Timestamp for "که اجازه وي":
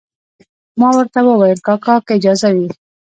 2.05-2.67